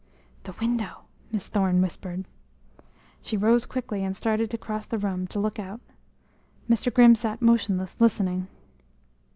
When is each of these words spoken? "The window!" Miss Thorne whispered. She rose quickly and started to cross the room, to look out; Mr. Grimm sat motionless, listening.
"The 0.45 0.53
window!" 0.59 1.03
Miss 1.31 1.47
Thorne 1.47 1.79
whispered. 1.79 2.25
She 3.21 3.37
rose 3.37 3.67
quickly 3.67 4.03
and 4.03 4.17
started 4.17 4.49
to 4.49 4.57
cross 4.57 4.87
the 4.87 4.97
room, 4.97 5.27
to 5.27 5.39
look 5.39 5.59
out; 5.59 5.79
Mr. 6.67 6.91
Grimm 6.91 7.13
sat 7.13 7.39
motionless, 7.39 7.95
listening. 7.99 8.47